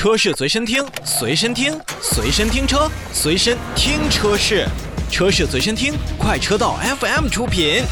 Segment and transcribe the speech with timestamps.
[0.00, 4.66] 车市随身听，随身听，随身听车，随身听车市，
[5.10, 7.82] 车市随身听，快车道 FM 出品。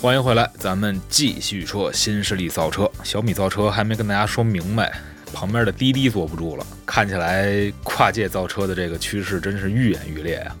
[0.00, 2.88] 欢迎回来，咱们继续说新势力造车。
[3.02, 4.92] 小米造车还没跟大家说明白，
[5.32, 6.64] 旁边的滴滴坐不住了。
[6.86, 10.54] 看起来跨界造车的这个趋势真是愈演愈烈啊。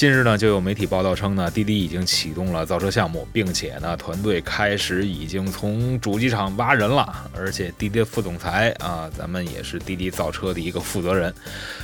[0.00, 11.34] 近日呢，就有媒体报道称呢，滴滴已经启动了造车项目，并且呢，团队开始已经从主机厂挖人了，而且滴滴副总裁啊，咱们也是滴滴造车的一个负责人。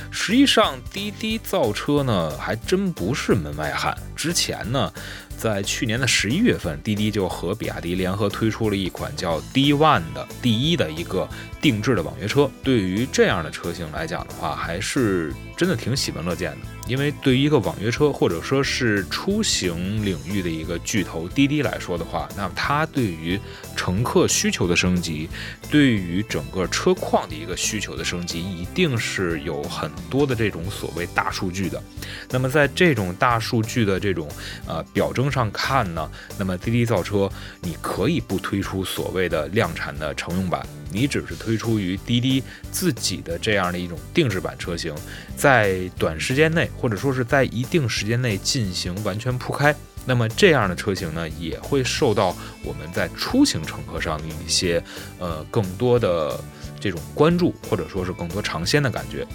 [0.09, 3.95] 实际上，滴滴造车呢，还真不是门外汉。
[4.15, 4.91] 之前呢。
[5.37, 11.29] 在去年的十一月份，滴滴就和比亚迪联合推出了一款叫 D One 的第一的一个
[11.61, 12.49] 定制的网约车。
[12.63, 16.76] 对于这样的车型来讲的话，还是真的挺喜闻乐见的。
[16.87, 23.39] 因为对于一个网约车或者说是出行领域的一个巨头滴滴来说的话，那么它对于
[23.75, 25.29] 乘客需求的升级，
[25.69, 31.81] 对于整个车况的一个需求的升级，一定是有很多的这种所谓大数据的。
[32.29, 34.27] 那么在这种大数据的这种
[34.65, 37.29] 呃表征上看呢，那么滴滴造车
[37.61, 40.65] 你可以不推出所谓的量产的乘用版。
[40.91, 44.93] 你只是推出于滴滴自己的这样的一种定制版车型，
[45.35, 49.75] 在短时间内或者说是在一定时间内进行完全铺开，
[50.07, 54.81] 那么这样的车型呢，也会受到我们在出行乘客上的一些
[55.19, 56.39] 呃更多的。
[56.79, 59.25] 这种关注或者说是更多尝鲜的感觉，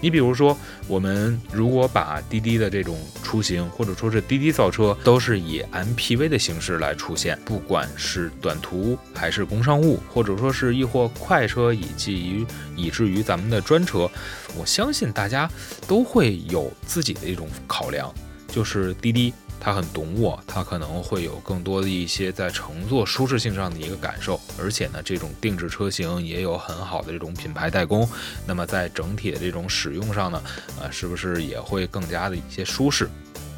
[0.00, 0.56] 你比如说，
[0.88, 14.10] 我们如果把滴滴的这种出行或者说是滴滴造车都是以 MPV 的形式来出现，不管是短途还是工商务，或者说是亦或快车以及于以至于咱们的专车，
[14.56, 15.48] 我相信大家
[15.86, 18.12] 都会有自己的一种考量，
[18.48, 19.34] 就是滴滴。
[19.58, 28.08] 它很懂我，它可能会有更多的一些在乘坐舒适性上的一个感受，而且呢，这种定制车型也有很好的这种品牌代工，
[28.46, 30.42] 那么在整体的这种使用上呢，
[30.80, 33.08] 呃，是不是也会更加的一些舒适？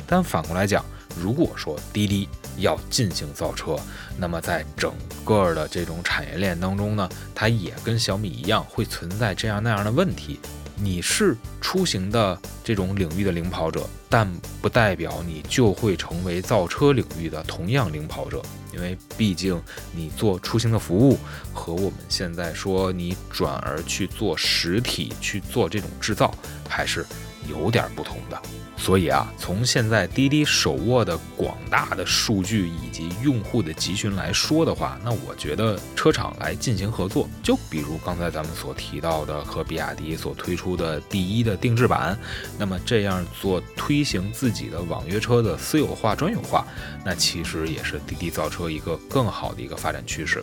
[0.07, 0.83] 但反过来讲，
[1.21, 3.77] 如果说滴滴要进行造车，
[4.17, 4.93] 那么在整
[5.25, 10.41] 个的这种产业链当中呢，它也跟小米一样会存在这样那样的问题。
[10.81, 14.31] 你是出行的这种领域的领跑者，但
[14.63, 18.41] 不代表你就会成为造车领域的同样领跑者，
[18.73, 19.61] 因为毕竟
[19.93, 21.19] 你做出行的服务
[21.53, 26.33] 和我们现在说你转而去做实体去做这种制造，
[26.69, 27.05] 还是
[27.49, 28.41] 有点不同的。
[28.77, 42.17] 所以啊，从现在滴滴手握的广大的数据以及用户的集群来说的话，那我觉得车厂来进行合作，就比如刚才咱们所提到的和比亚迪所推出的第一的定制版，
[42.57, 46.65] 那么这样做推行自己的网约车的私有化、专有化，
[47.05, 50.41] 那其实也是滴滴造车一个更好的一个发展趋势。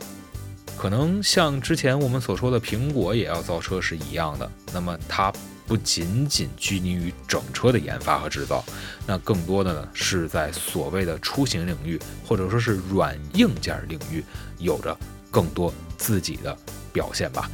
[0.77, 5.31] 可能像之前我们所说的苹果也要造车是一样的，那么它。
[5.67, 8.63] 不仅仅拘泥于整车的研发和制造，
[9.07, 14.23] 那更多的呢是在所谓的出行领域，或者说是软硬件领域，
[14.59, 14.95] 有着
[15.31, 16.55] 更多自己的
[16.93, 17.49] 表现吧。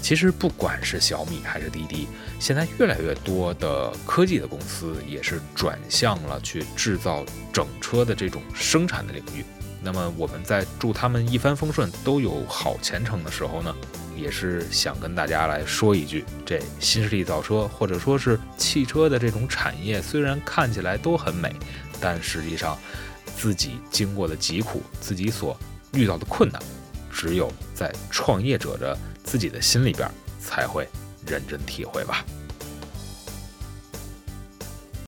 [0.00, 2.06] 其实不管是小米还是滴滴，
[2.38, 9.44] 现在越来越多的科技的公司也是转向了去制造整车的这种生产的领域。
[9.82, 13.74] 那么我们在祝他们一帆风顺，都有好前程的时候呢？
[14.16, 21.54] 也是想跟大家来说一句，这新势力造车或者说是汽车的这种产业，虽然看起来都很美，
[22.00, 22.76] 但实际上
[23.36, 25.56] 自己经过的疾苦，自己所
[25.92, 26.60] 遇到的困难，
[27.12, 30.10] 只有在创业者的自己的心里边
[30.40, 30.88] 才会
[31.24, 32.24] 认真体会吧。